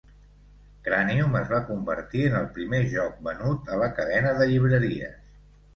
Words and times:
"Cranium" 0.87 1.37
es 1.41 1.51
va 1.51 1.59
convertir 1.67 2.25
en 2.31 2.39
el 2.41 2.49
primer 2.57 2.81
joc 2.97 3.23
venut 3.31 3.73
a 3.77 3.81
la 3.85 3.95
cadena 4.01 4.35
de 4.43 4.51
llibreries. 4.55 5.27